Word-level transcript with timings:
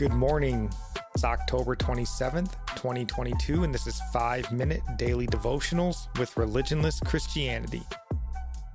Good 0.00 0.14
morning. 0.14 0.72
It's 1.14 1.24
October 1.24 1.76
27th, 1.76 2.52
2022, 2.74 3.64
and 3.64 3.74
this 3.74 3.86
is 3.86 4.00
5 4.14 4.50
Minute 4.50 4.80
Daily 4.96 5.26
Devotionals 5.26 6.08
with 6.18 6.34
Religionless 6.36 7.04
Christianity. 7.04 7.82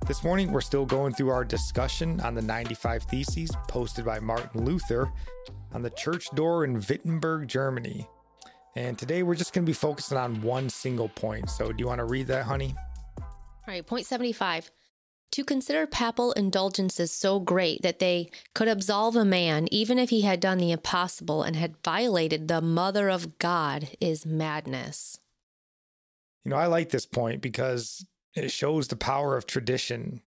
This 0.06 0.22
morning, 0.22 0.52
we're 0.52 0.60
still 0.60 0.86
going 0.86 1.14
through 1.14 1.30
our 1.30 1.44
discussion 1.44 2.20
on 2.20 2.36
the 2.36 2.42
95 2.42 3.02
Theses 3.02 3.50
posted 3.66 4.04
by 4.04 4.20
Martin 4.20 4.64
Luther 4.64 5.10
on 5.72 5.82
the 5.82 5.90
church 5.90 6.30
door 6.36 6.62
in 6.62 6.74
Wittenberg, 6.88 7.48
Germany. 7.48 8.06
And 8.76 8.96
today, 8.96 9.24
we're 9.24 9.34
just 9.34 9.52
going 9.52 9.64
to 9.64 9.68
be 9.68 9.74
focusing 9.74 10.18
on 10.18 10.40
one 10.42 10.70
single 10.70 11.08
point. 11.08 11.50
So, 11.50 11.72
do 11.72 11.82
you 11.82 11.88
want 11.88 11.98
to 11.98 12.04
read 12.04 12.28
that, 12.28 12.44
honey? 12.44 12.72
All 13.18 13.26
right, 13.66 13.84
point 13.84 14.06
75. 14.06 14.70
To 15.32 15.44
consider 15.44 15.86
papal 15.86 16.32
indulgences 16.32 17.12
so 17.12 17.40
great 17.40 17.82
that 17.82 17.98
they 17.98 18.30
could 18.54 18.68
absolve 18.68 19.16
a 19.16 19.24
man 19.24 19.68
even 19.70 19.98
if 19.98 20.10
he 20.10 20.22
had 20.22 20.40
done 20.40 20.58
the 20.58 20.72
impossible 20.72 21.42
and 21.42 21.56
had 21.56 21.76
violated 21.84 22.48
the 22.48 22.60
mother 22.60 23.08
of 23.08 23.38
God 23.38 23.90
is 24.00 24.24
madness. 24.24 25.18
You 26.44 26.50
know, 26.50 26.56
I 26.56 26.66
like 26.66 26.90
this 26.90 27.06
point 27.06 27.42
because 27.42 28.06
it 28.34 28.50
shows 28.50 28.88
the 28.88 28.96
power 28.96 29.36
of 29.36 29.46
tradition. 29.46 30.22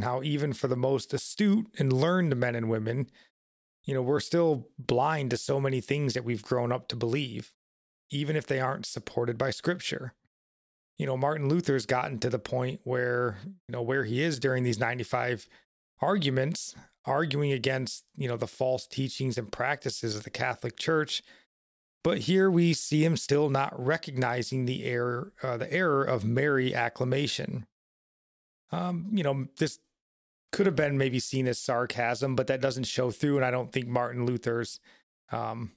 How, 0.00 0.22
even 0.22 0.52
for 0.52 0.68
the 0.68 0.76
most 0.76 1.14
astute 1.14 1.66
and 1.78 1.92
learned 1.92 2.36
men 2.36 2.54
and 2.54 2.68
women, 2.68 3.08
you 3.84 3.94
know, 3.94 4.02
we're 4.02 4.20
still 4.20 4.68
blind 4.78 5.30
to 5.30 5.36
so 5.36 5.60
many 5.60 5.80
things 5.80 6.14
that 6.14 6.24
we've 6.24 6.42
grown 6.42 6.72
up 6.72 6.88
to 6.88 6.96
believe, 6.96 7.52
even 8.10 8.36
if 8.36 8.46
they 8.46 8.60
aren't 8.60 8.86
supported 8.86 9.38
by 9.38 9.50
scripture 9.50 10.14
you 11.02 11.06
know, 11.06 11.16
Martin 11.16 11.48
Luther's 11.48 11.84
gotten 11.84 12.20
to 12.20 12.30
the 12.30 12.38
point 12.38 12.80
where, 12.84 13.38
you 13.44 13.72
know, 13.72 13.82
where 13.82 14.04
he 14.04 14.22
is 14.22 14.38
during 14.38 14.62
these 14.62 14.78
95 14.78 15.48
arguments, 16.00 16.76
arguing 17.04 17.50
against, 17.50 18.04
you 18.16 18.28
know, 18.28 18.36
the 18.36 18.46
false 18.46 18.86
teachings 18.86 19.36
and 19.36 19.50
practices 19.50 20.14
of 20.14 20.22
the 20.22 20.30
Catholic 20.30 20.76
Church. 20.76 21.24
But 22.04 22.18
here 22.18 22.48
we 22.48 22.72
see 22.72 23.04
him 23.04 23.16
still 23.16 23.50
not 23.50 23.74
recognizing 23.76 24.64
the 24.64 24.84
error, 24.84 25.32
uh, 25.42 25.56
the 25.56 25.72
error 25.72 26.04
of 26.04 26.24
Mary 26.24 26.72
acclamation. 26.72 27.66
Um, 28.70 29.08
you 29.10 29.24
know, 29.24 29.48
this 29.58 29.80
could 30.52 30.66
have 30.66 30.76
been 30.76 30.96
maybe 30.96 31.18
seen 31.18 31.48
as 31.48 31.58
sarcasm, 31.58 32.36
but 32.36 32.46
that 32.46 32.60
doesn't 32.60 32.84
show 32.84 33.10
through, 33.10 33.38
and 33.38 33.44
I 33.44 33.50
don't 33.50 33.72
think 33.72 33.88
Martin 33.88 34.24
Luther's 34.24 34.78
um, 35.32 35.72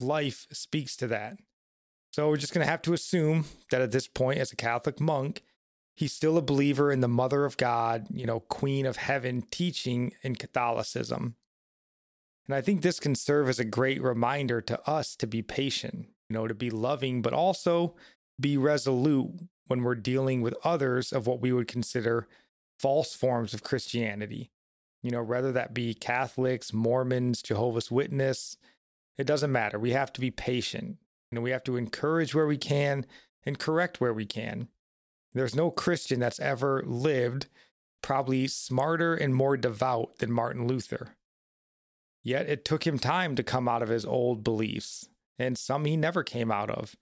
life 0.00 0.48
speaks 0.50 0.96
to 0.96 1.06
that. 1.06 1.36
So 2.14 2.28
we're 2.28 2.36
just 2.36 2.54
going 2.54 2.64
to 2.64 2.70
have 2.70 2.82
to 2.82 2.92
assume 2.92 3.46
that 3.72 3.82
at 3.82 3.90
this 3.90 4.06
point, 4.06 4.38
as 4.38 4.52
a 4.52 4.56
Catholic 4.56 5.00
monk, 5.00 5.42
he's 5.96 6.12
still 6.12 6.38
a 6.38 6.42
believer 6.42 6.92
in 6.92 7.00
the 7.00 7.08
Mother 7.08 7.44
of 7.44 7.56
God, 7.56 8.06
you 8.08 8.24
know, 8.24 8.38
Queen 8.38 8.86
of 8.86 8.98
Heaven 8.98 9.42
teaching 9.50 10.12
in 10.22 10.36
Catholicism. 10.36 11.34
And 12.46 12.54
I 12.54 12.60
think 12.60 12.82
this 12.82 13.00
can 13.00 13.16
serve 13.16 13.48
as 13.48 13.58
a 13.58 13.64
great 13.64 14.00
reminder 14.00 14.60
to 14.60 14.80
us 14.88 15.16
to 15.16 15.26
be 15.26 15.42
patient, 15.42 16.06
you 16.28 16.34
know, 16.34 16.46
to 16.46 16.54
be 16.54 16.70
loving, 16.70 17.20
but 17.20 17.32
also 17.32 17.96
be 18.38 18.56
resolute 18.56 19.32
when 19.66 19.82
we're 19.82 19.96
dealing 19.96 20.40
with 20.40 20.54
others 20.62 21.12
of 21.12 21.26
what 21.26 21.40
we 21.40 21.50
would 21.50 21.66
consider 21.66 22.28
false 22.78 23.16
forms 23.16 23.54
of 23.54 23.64
Christianity. 23.64 24.52
You 25.02 25.10
know, 25.10 25.24
whether 25.24 25.50
that 25.50 25.74
be 25.74 25.94
Catholics, 25.94 26.72
Mormons, 26.72 27.42
Jehovah's 27.42 27.90
Witness, 27.90 28.56
it 29.18 29.26
doesn't 29.26 29.50
matter. 29.50 29.80
We 29.80 29.90
have 29.90 30.12
to 30.12 30.20
be 30.20 30.30
patient 30.30 30.98
and 31.36 31.44
we 31.44 31.50
have 31.50 31.64
to 31.64 31.76
encourage 31.76 32.34
where 32.34 32.46
we 32.46 32.56
can 32.56 33.06
and 33.44 33.58
correct 33.58 34.00
where 34.00 34.14
we 34.14 34.26
can. 34.26 34.68
There's 35.32 35.54
no 35.56 35.70
Christian 35.70 36.20
that's 36.20 36.40
ever 36.40 36.82
lived 36.86 37.46
probably 38.02 38.46
smarter 38.46 39.14
and 39.14 39.34
more 39.34 39.56
devout 39.56 40.18
than 40.18 40.30
Martin 40.30 40.68
Luther. 40.68 41.16
Yet 42.22 42.48
it 42.48 42.64
took 42.64 42.86
him 42.86 42.98
time 42.98 43.34
to 43.34 43.42
come 43.42 43.68
out 43.68 43.82
of 43.82 43.88
his 43.88 44.04
old 44.04 44.44
beliefs, 44.44 45.08
and 45.38 45.58
some 45.58 45.84
he 45.84 45.96
never 45.96 46.22
came 46.22 46.50
out 46.50 46.70
of. 46.70 46.96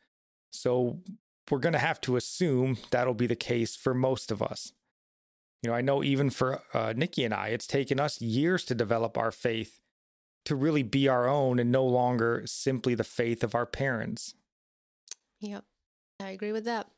So 0.51 1.01
we're 1.51 1.59
going 1.59 1.75
to 1.75 1.79
have 1.79 2.01
to 2.03 2.17
assume 2.17 2.79
that'll 2.91 3.15
be 3.15 3.27
the 3.27 3.37
case 3.37 3.77
for 3.77 3.95
most 3.95 4.31
of 4.31 4.43
us. 4.43 4.73
You 5.63 5.71
know, 5.71 5.77
I 5.77 5.81
know 5.81 6.03
even 6.03 6.31
for 6.31 6.63
uh, 6.73 6.93
Nikki 6.97 7.25
and 7.25 7.35
I, 7.35 7.49
it's 7.49 7.67
taken 7.67 8.01
us 8.01 8.21
years 8.21 8.65
to 8.65 8.75
develop 8.75 9.19
our 9.19 9.31
faith 9.31 9.82
to 10.45 10.55
really 10.55 10.83
be 10.83 11.09
our 11.09 11.29
own 11.29 11.59
and 11.59 11.71
no 11.71 11.85
longer 11.85 12.43
simply 12.47 12.95
the 12.95 13.05
faith 13.05 13.45
of 13.45 13.55
our 13.55 13.67
parents. 13.67 14.35
Yep, 15.41 15.65
I 16.21 16.31
agree 16.31 16.53
with 16.53 16.65
that. 16.65 16.89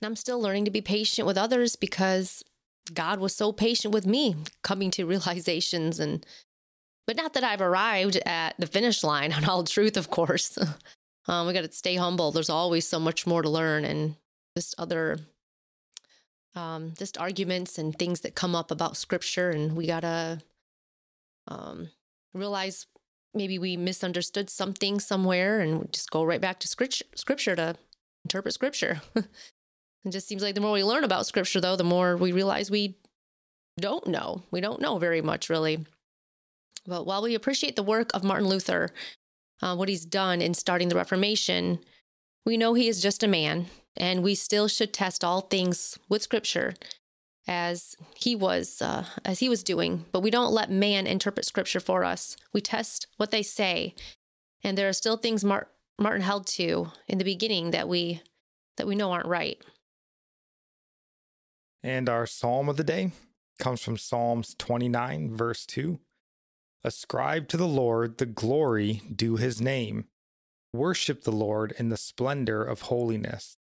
And 0.00 0.06
I'm 0.06 0.16
still 0.16 0.40
learning 0.40 0.64
to 0.66 0.70
be 0.70 0.80
patient 0.80 1.26
with 1.26 1.38
others 1.38 1.76
because 1.76 2.44
God 2.92 3.20
was 3.20 3.34
so 3.34 3.52
patient 3.52 3.92
with 3.92 4.06
me 4.06 4.36
coming 4.62 4.90
to 4.92 5.06
realizations 5.06 6.00
and 6.00 6.24
but 7.06 7.16
not 7.16 7.32
that 7.32 7.44
I've 7.44 7.62
arrived 7.62 8.16
at 8.26 8.54
the 8.58 8.66
finish 8.66 9.02
line 9.02 9.32
on 9.34 9.46
all 9.46 9.64
truth, 9.64 9.96
of 9.96 10.10
course. 10.10 10.58
um, 11.26 11.46
we 11.46 11.54
got 11.54 11.62
to 11.62 11.72
stay 11.72 11.96
humble. 11.96 12.32
There's 12.32 12.50
always 12.50 12.86
so 12.86 13.00
much 13.00 13.26
more 13.26 13.40
to 13.40 13.48
learn 13.48 13.86
and 13.86 14.16
just 14.54 14.74
other 14.78 15.18
um, 16.54 16.92
just 16.98 17.16
arguments 17.16 17.78
and 17.78 17.98
things 17.98 18.20
that 18.20 18.34
come 18.34 18.54
up 18.54 18.70
about 18.70 18.96
scripture 18.96 19.50
and 19.50 19.76
we 19.76 19.86
got 19.86 20.00
to 20.00 20.40
um, 21.46 21.90
realize 22.34 22.86
maybe 23.34 23.58
we 23.58 23.76
misunderstood 23.76 24.50
something 24.50 25.00
somewhere 25.00 25.60
and 25.60 25.92
just 25.92 26.10
go 26.10 26.24
right 26.24 26.40
back 26.40 26.60
to 26.60 26.68
scripture 26.68 27.56
to 27.56 27.76
interpret 28.24 28.54
scripture. 28.54 29.00
it 29.16 29.26
just 30.10 30.28
seems 30.28 30.42
like 30.42 30.54
the 30.54 30.60
more 30.60 30.72
we 30.72 30.84
learn 30.84 31.04
about 31.04 31.26
scripture, 31.26 31.60
though, 31.60 31.76
the 31.76 31.84
more 31.84 32.16
we 32.16 32.32
realize 32.32 32.70
we 32.70 32.96
don't 33.78 34.06
know. 34.06 34.42
We 34.50 34.60
don't 34.60 34.80
know 34.80 34.98
very 34.98 35.22
much, 35.22 35.48
really. 35.48 35.86
But 36.86 37.06
while 37.06 37.22
we 37.22 37.34
appreciate 37.34 37.76
the 37.76 37.82
work 37.82 38.10
of 38.14 38.24
Martin 38.24 38.48
Luther, 38.48 38.90
uh, 39.62 39.76
what 39.76 39.88
he's 39.88 40.04
done 40.04 40.40
in 40.40 40.54
starting 40.54 40.88
the 40.88 40.96
Reformation, 40.96 41.80
we 42.44 42.56
know 42.56 42.74
he 42.74 42.88
is 42.88 43.02
just 43.02 43.22
a 43.22 43.28
man, 43.28 43.66
and 43.96 44.22
we 44.22 44.34
still 44.34 44.68
should 44.68 44.92
test 44.92 45.22
all 45.22 45.42
things 45.42 45.98
with 46.08 46.22
scripture 46.22 46.74
as 47.48 47.96
he 48.14 48.36
was 48.36 48.80
uh, 48.82 49.06
as 49.24 49.40
he 49.40 49.48
was 49.48 49.62
doing 49.62 50.04
but 50.12 50.20
we 50.20 50.30
don't 50.30 50.52
let 50.52 50.70
man 50.70 51.06
interpret 51.06 51.46
scripture 51.46 51.80
for 51.80 52.04
us. 52.04 52.36
We 52.52 52.60
test 52.60 53.06
what 53.16 53.30
they 53.30 53.42
say. 53.42 53.94
And 54.62 54.76
there 54.76 54.88
are 54.88 54.92
still 54.92 55.16
things 55.16 55.42
Mar- 55.42 55.68
martin 55.98 56.20
held 56.20 56.46
to 56.46 56.92
in 57.08 57.18
the 57.18 57.24
beginning 57.24 57.70
that 57.70 57.88
we 57.88 58.22
that 58.76 58.86
we 58.86 58.94
know 58.94 59.10
aren't 59.10 59.26
right. 59.26 59.60
And 61.82 62.08
our 62.08 62.26
psalm 62.26 62.68
of 62.68 62.76
the 62.76 62.84
day 62.84 63.12
comes 63.58 63.82
from 63.82 63.96
psalms 63.96 64.54
29 64.58 65.34
verse 65.34 65.64
2 65.66 65.98
ascribe 66.84 67.48
to 67.48 67.56
the 67.56 67.66
lord 67.66 68.18
the 68.18 68.26
glory 68.26 69.02
due 69.14 69.36
his 69.36 69.60
name. 69.60 70.04
Worship 70.74 71.24
the 71.24 71.32
lord 71.32 71.72
in 71.78 71.88
the 71.88 71.96
splendor 71.96 72.62
of 72.62 72.82
holiness 72.82 73.56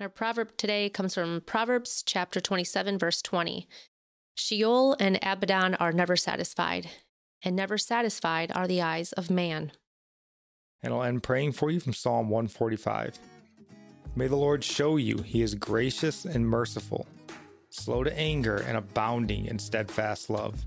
our 0.00 0.08
proverb 0.08 0.56
today 0.56 0.88
comes 0.88 1.14
from 1.14 1.40
Proverbs 1.46 2.02
chapter 2.04 2.40
27, 2.40 2.98
verse 2.98 3.22
20. 3.22 3.68
Sheol 4.34 4.96
and 4.98 5.18
Abaddon 5.22 5.76
are 5.76 5.92
never 5.92 6.16
satisfied, 6.16 6.90
and 7.44 7.54
never 7.54 7.78
satisfied 7.78 8.50
are 8.54 8.66
the 8.66 8.82
eyes 8.82 9.12
of 9.12 9.30
man. 9.30 9.70
And 10.82 10.92
I'll 10.92 11.04
end 11.04 11.22
praying 11.22 11.52
for 11.52 11.70
you 11.70 11.78
from 11.78 11.92
Psalm 11.92 12.28
145. 12.28 13.18
May 14.16 14.26
the 14.26 14.36
Lord 14.36 14.64
show 14.64 14.96
you 14.96 15.18
he 15.18 15.42
is 15.42 15.54
gracious 15.54 16.24
and 16.24 16.48
merciful, 16.48 17.06
slow 17.70 18.02
to 18.02 18.18
anger 18.18 18.56
and 18.66 18.76
abounding 18.76 19.46
in 19.46 19.58
steadfast 19.60 20.28
love, 20.28 20.64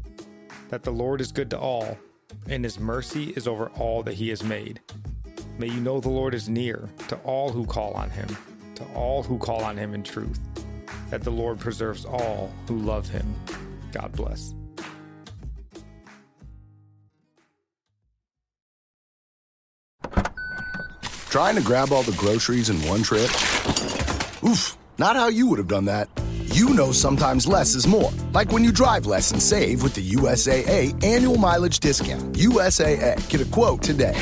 that 0.69 0.83
the 0.83 0.91
Lord 0.91 1.19
is 1.19 1.33
good 1.33 1.49
to 1.49 1.59
all, 1.59 1.97
and 2.47 2.63
his 2.63 2.79
mercy 2.79 3.31
is 3.35 3.47
over 3.47 3.69
all 3.71 4.03
that 4.03 4.15
he 4.15 4.29
has 4.29 4.43
made. 4.43 4.79
May 5.59 5.67
you 5.67 5.81
know 5.81 5.99
the 5.99 6.09
Lord 6.09 6.33
is 6.33 6.47
near 6.47 6.87
to 7.09 7.17
all 7.17 7.51
who 7.51 7.65
call 7.65 7.93
on 7.93 8.09
him 8.09 8.29
to 8.77 8.85
all 8.93 9.23
who 9.23 9.37
call 9.37 9.63
on 9.63 9.75
him 9.75 9.93
in 9.93 10.03
truth, 10.03 10.39
that 11.09 11.23
the 11.23 11.31
Lord 11.31 11.59
preserves 11.59 12.05
all 12.05 12.51
who 12.67 12.77
love 12.77 13.09
him. 13.09 13.35
God 13.91 14.11
bless. 14.13 14.53
Trying 21.29 21.55
to 21.55 21.61
grab 21.61 21.91
all 21.91 22.03
the 22.03 22.15
groceries 22.17 22.69
in 22.69 22.77
one 22.87 23.03
trip? 23.03 23.29
Oof, 24.43 24.77
not 24.97 25.15
how 25.15 25.27
you 25.27 25.47
would 25.47 25.57
have 25.57 25.67
done 25.67 25.85
that. 25.85 26.09
You 26.53 26.69
know 26.69 26.91
sometimes 26.91 27.47
less 27.47 27.75
is 27.75 27.85
more. 27.85 28.11
Like 28.31 28.51
when 28.51 28.63
you 28.63 28.71
drive 28.71 29.05
less 29.05 29.31
and 29.31 29.41
save 29.41 29.83
with 29.83 29.93
the 29.93 30.11
USAA 30.11 31.03
annual 31.03 31.37
mileage 31.37 31.79
discount. 31.79 32.33
USAA. 32.33 33.29
Get 33.29 33.41
a 33.41 33.45
quote 33.45 33.81
today. 33.81 34.15